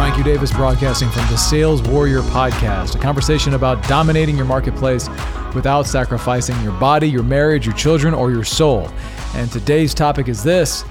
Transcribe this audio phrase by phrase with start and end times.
[0.00, 0.24] Brian Q.
[0.24, 5.10] Davis broadcasting from the Sales Warrior Podcast, a conversation about dominating your marketplace
[5.54, 8.90] without sacrificing your body, your marriage, your children, or your soul.
[9.34, 10.86] And today's topic is this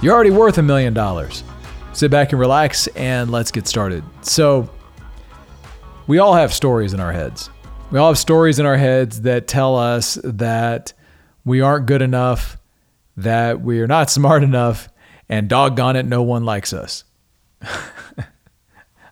[0.00, 1.42] You're already worth a million dollars.
[1.92, 4.04] Sit back and relax, and let's get started.
[4.20, 4.70] So,
[6.06, 7.50] we all have stories in our heads.
[7.90, 10.92] We all have stories in our heads that tell us that
[11.44, 12.58] we aren't good enough,
[13.16, 14.88] that we are not smart enough,
[15.28, 17.02] and doggone it, no one likes us.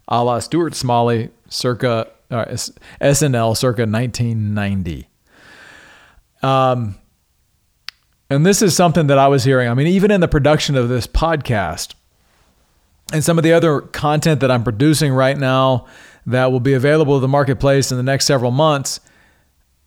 [0.09, 2.45] a la Stuart Smalley, circa uh,
[3.01, 5.09] SNL, circa 1990.
[6.43, 6.97] Um,
[8.31, 9.69] and this is something that I was hearing.
[9.69, 11.95] I mean, even in the production of this podcast
[13.13, 15.87] and some of the other content that I'm producing right now
[16.27, 19.01] that will be available to the marketplace in the next several months,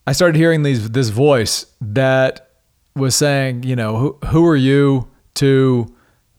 [0.06, 2.52] I started hearing these this voice that
[2.96, 5.94] was saying, you know, who, who are you to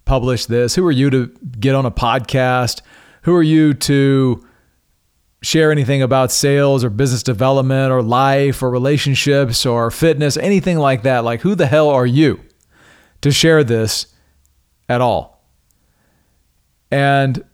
[0.05, 0.75] publish this?
[0.75, 1.27] Who are you to
[1.61, 2.81] get on a podcast?
[3.29, 4.43] Who are you to
[5.43, 11.03] share anything about sales or business development or life or relationships or fitness, anything like
[11.03, 11.25] that?
[11.25, 12.41] Like, who the hell are you
[13.21, 14.07] to share this
[14.89, 15.45] at all?
[16.91, 17.45] And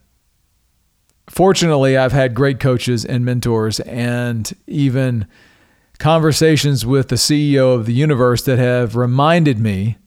[1.29, 5.27] fortunately, I've had great coaches and mentors and even
[5.99, 9.99] conversations with the CEO of the universe that have reminded me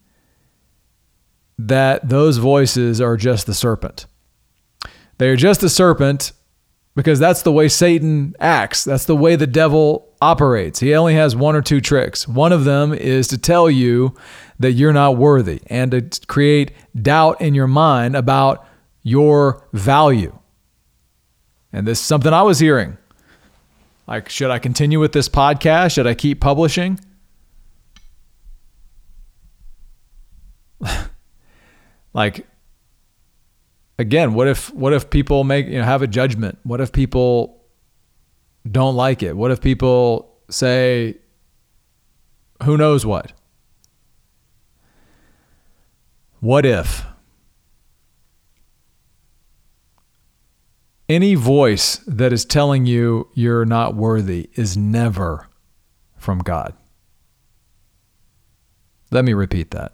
[1.57, 4.05] that those voices are just the serpent.
[5.17, 6.31] They are just a serpent
[6.95, 8.83] because that's the way Satan acts.
[8.83, 10.79] That's the way the devil operates.
[10.79, 12.27] He only has one or two tricks.
[12.27, 14.15] One of them is to tell you
[14.59, 18.67] that you're not worthy and to create doubt in your mind about
[19.03, 20.37] your value.
[21.71, 22.97] And this is something I was hearing.
[24.07, 25.93] Like, should I continue with this podcast?
[25.93, 26.99] Should I keep publishing?
[32.13, 32.47] like
[33.99, 36.59] again, what if what if people make you know have a judgment?
[36.63, 37.63] What if people
[38.69, 39.35] don't like it?
[39.35, 41.17] What if people say
[42.63, 43.33] who knows what?
[46.39, 47.05] What if
[51.09, 55.47] any voice that is telling you you're not worthy is never
[56.15, 56.73] from God?
[59.09, 59.93] Let me repeat that.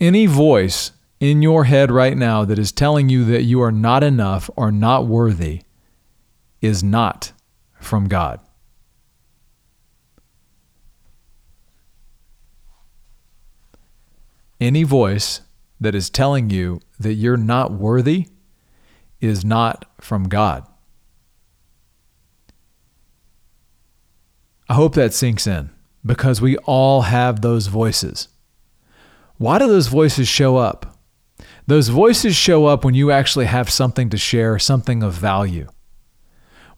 [0.00, 4.04] Any voice in your head right now that is telling you that you are not
[4.04, 5.62] enough or not worthy
[6.60, 7.32] is not
[7.80, 8.40] from God.
[14.60, 15.40] Any voice
[15.80, 18.26] that is telling you that you're not worthy
[19.20, 20.66] is not from God.
[24.68, 25.70] I hope that sinks in
[26.04, 28.28] because we all have those voices.
[29.38, 30.97] Why do those voices show up?
[31.68, 35.68] Those voices show up when you actually have something to share, something of value.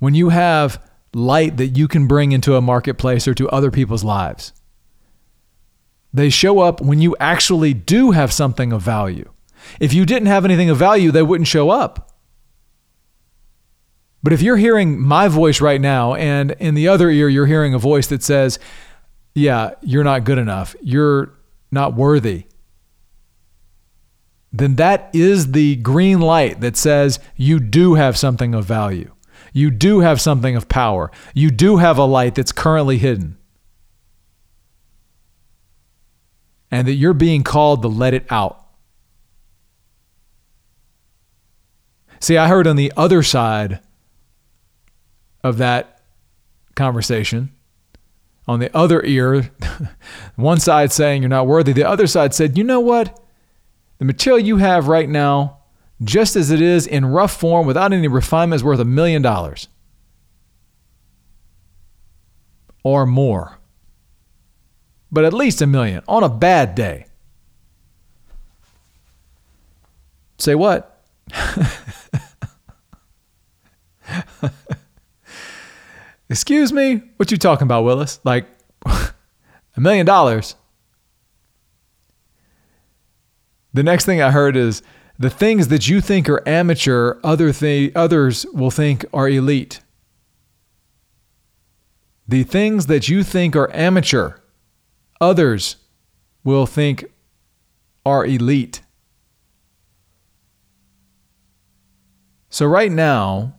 [0.01, 0.83] When you have
[1.15, 4.53] light that you can bring into a marketplace or to other people's lives.
[6.13, 9.31] They show up when you actually do have something of value.
[9.79, 12.11] If you didn't have anything of value, they wouldn't show up.
[14.25, 17.75] But if you're hearing my voice right now, and in the other ear, you're hearing
[17.75, 18.59] a voice that says,
[19.37, 20.75] Yeah, you're not good enough.
[20.83, 21.33] You're
[21.71, 22.47] not worthy
[24.53, 29.13] then that is the green light that says you do have something of value.
[29.53, 31.11] You do have something of power.
[31.35, 33.37] You do have a light that's currently hidden.
[36.71, 38.65] And that you're being called to let it out.
[42.21, 43.81] See, I heard on the other side
[45.43, 46.03] of that
[46.75, 47.53] conversation,
[48.47, 49.51] on the other ear,
[50.37, 53.19] one side saying you're not worthy, the other side said, you know what?
[54.01, 55.59] The material you have right now,
[56.03, 59.69] just as it is in rough form without any refinement, is worth a million dollars
[62.83, 63.59] or more.
[65.13, 67.05] But at least a million on a bad day.
[70.39, 71.05] Say what?
[76.31, 77.03] Excuse me?
[77.19, 78.19] What you talking about, Willis?
[78.25, 78.47] Like
[78.87, 79.13] a
[79.77, 80.55] million dollars?
[83.73, 84.83] The next thing I heard is
[85.19, 89.81] the things that you think are amateur, other th- others will think are elite.
[92.27, 94.37] The things that you think are amateur,
[95.21, 95.77] others
[96.43, 97.05] will think
[98.07, 98.81] are elite.
[102.49, 103.55] So, right now,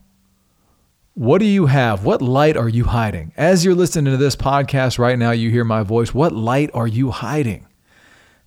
[1.13, 2.04] what do you have?
[2.04, 3.34] What light are you hiding?
[3.38, 6.13] As you're listening to this podcast right now, you hear my voice.
[6.13, 7.68] What light are you hiding?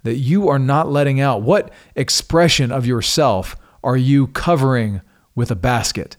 [0.05, 1.43] That you are not letting out?
[1.43, 5.01] What expression of yourself are you covering
[5.35, 6.17] with a basket,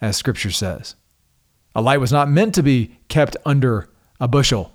[0.00, 0.96] as scripture says?
[1.74, 3.88] A light was not meant to be kept under
[4.20, 4.72] a bushel,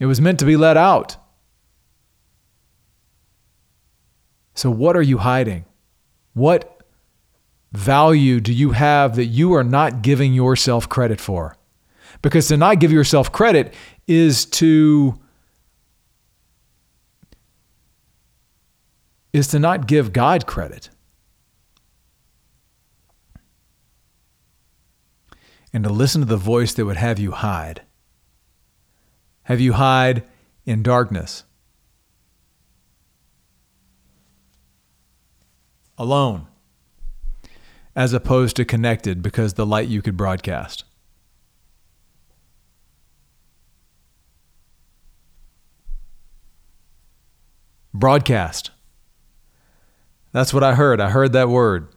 [0.00, 1.16] it was meant to be let out.
[4.54, 5.66] So, what are you hiding?
[6.34, 6.82] What
[7.72, 11.56] value do you have that you are not giving yourself credit for?
[12.22, 13.74] Because to not give yourself credit
[14.08, 15.20] is to
[19.38, 20.90] is to not give God credit.
[25.72, 27.82] And to listen to the voice that would have you hide.
[29.44, 30.24] Have you hide
[30.66, 31.44] in darkness?
[35.96, 36.46] Alone,
[37.96, 40.84] as opposed to connected because the light you could broadcast.
[47.92, 48.70] Broadcast.
[50.38, 51.00] That's what I heard.
[51.00, 51.88] I heard that word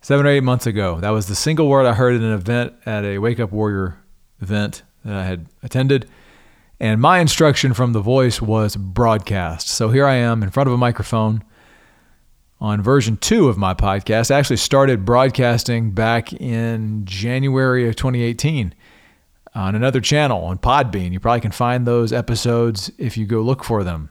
[0.00, 0.98] seven or eight months ago.
[0.98, 4.02] That was the single word I heard at an event at a Wake Up Warrior
[4.40, 6.10] event that I had attended.
[6.80, 9.68] And my instruction from the voice was broadcast.
[9.68, 11.44] So here I am in front of a microphone
[12.60, 14.34] on version two of my podcast.
[14.34, 18.74] I actually started broadcasting back in January of 2018
[19.54, 21.12] on another channel on Podbean.
[21.12, 24.10] You probably can find those episodes if you go look for them.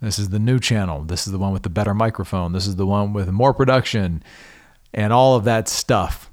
[0.00, 1.02] This is the new channel.
[1.02, 2.52] This is the one with the better microphone.
[2.52, 4.22] This is the one with more production
[4.92, 6.30] and all of that stuff.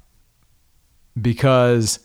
[1.20, 2.00] Because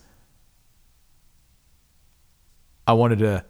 [2.85, 3.45] I wanted to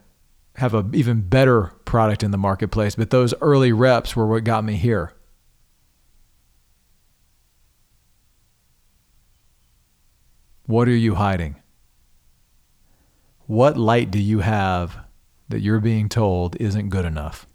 [0.56, 4.64] have an even better product in the marketplace, but those early reps were what got
[4.64, 5.14] me here.
[10.66, 11.56] What are you hiding?
[13.46, 14.98] What light do you have
[15.48, 17.48] that you're being told isn't good enough?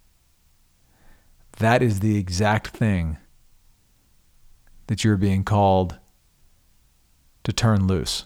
[1.62, 3.18] That is the exact thing
[4.88, 5.96] that you're being called
[7.44, 8.24] to turn loose.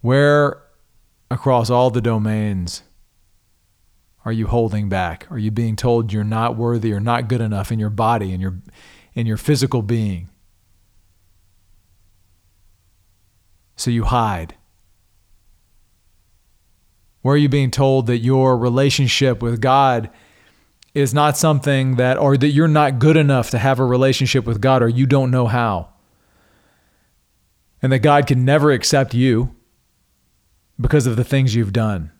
[0.00, 0.60] Where
[1.30, 2.82] across all the domains
[4.24, 5.30] are you holding back?
[5.30, 8.42] Are you being told you're not worthy or not good enough in your body and
[8.42, 8.58] your
[9.14, 10.28] in your physical being?
[13.76, 14.56] So you hide.
[17.24, 20.10] Where are you being told that your relationship with God
[20.92, 24.60] is not something that, or that you're not good enough to have a relationship with
[24.60, 25.88] God, or you don't know how?
[27.80, 29.56] And that God can never accept you
[30.78, 32.12] because of the things you've done.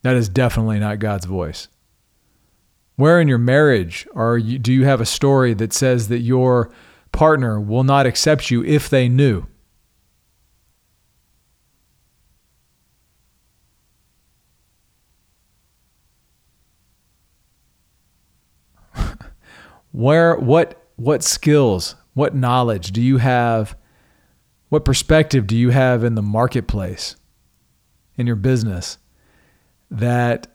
[0.00, 1.68] That is definitely not God's voice.
[2.96, 6.70] Where in your marriage are you, do you have a story that says that your
[7.12, 9.44] partner will not accept you if they knew?
[19.92, 23.76] Where what what skills what knowledge do you have
[24.68, 27.16] what perspective do you have in the marketplace
[28.16, 28.98] in your business
[29.90, 30.48] that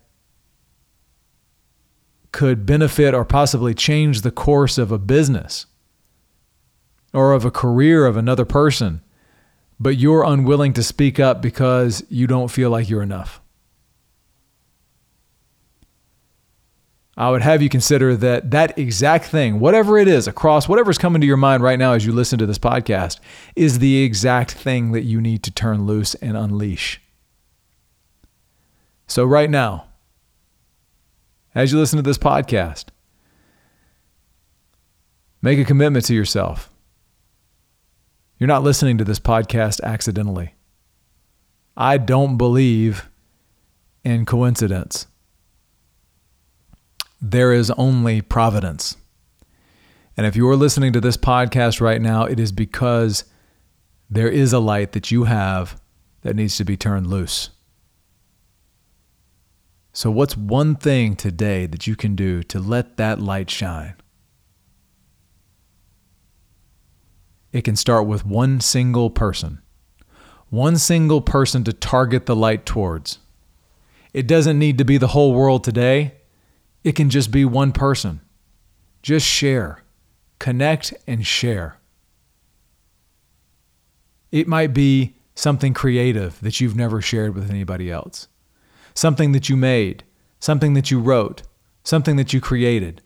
[2.32, 5.66] could benefit or possibly change the course of a business
[7.14, 9.02] or of a career of another person
[9.80, 13.42] but you're unwilling to speak up because you don't feel like you're enough
[17.16, 21.22] I would have you consider that that exact thing, whatever it is, across whatever's coming
[21.22, 23.20] to your mind right now as you listen to this podcast,
[23.56, 27.00] is the exact thing that you need to turn loose and unleash.
[29.06, 29.86] So, right now,
[31.54, 32.86] as you listen to this podcast,
[35.40, 36.72] make a commitment to yourself.
[38.40, 40.56] You're not listening to this podcast accidentally.
[41.78, 43.08] I don't believe
[44.04, 45.06] in coincidence
[47.26, 48.98] there is only providence.
[50.18, 53.24] And if you are listening to this podcast right now, it is because
[54.10, 55.80] there is a light that you have
[56.22, 57.50] that needs to be turned loose.
[59.94, 63.96] So, what's one thing today that you can do to let that light shine?
[67.54, 69.62] It can start with one single person,
[70.50, 73.20] one single person to target the light towards.
[74.14, 76.16] It doesn't need to be the whole world today.
[76.84, 78.22] It can just be one person.
[79.02, 79.84] Just share,
[80.40, 81.78] connect, and share.
[84.32, 88.28] It might be something creative that you've never shared with anybody else,
[88.94, 90.04] something that you made,
[90.40, 91.44] something that you wrote,
[91.84, 93.02] something that you created.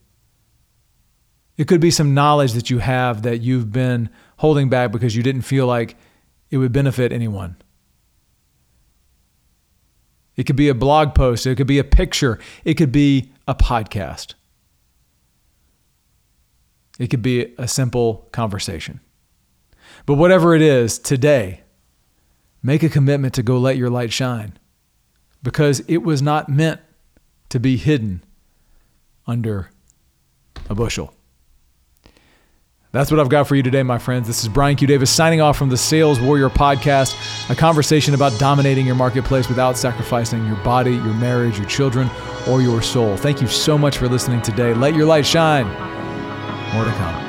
[1.57, 5.23] It could be some knowledge that you have that you've been holding back because you
[5.23, 5.97] didn't feel like
[6.49, 7.57] it would benefit anyone.
[10.35, 13.55] It could be a blog post, it could be a picture, it could be a
[13.55, 14.33] podcast.
[16.99, 18.99] It could be a simple conversation.
[20.05, 21.61] But whatever it is, today,
[22.61, 24.57] make a commitment to go let your light shine
[25.43, 26.81] because it was not meant
[27.49, 28.23] to be hidden
[29.25, 29.69] under
[30.69, 31.13] a bushel.
[32.91, 34.27] That's what I've got for you today, my friends.
[34.27, 34.87] This is Brian Q.
[34.87, 39.77] Davis signing off from the Sales Warrior Podcast, a conversation about dominating your marketplace without
[39.77, 42.09] sacrificing your body, your marriage, your children,
[42.47, 43.17] or your soul.
[43.17, 44.73] Thank you so much for listening today.
[44.73, 45.67] Let your light shine.
[46.73, 47.26] More to come.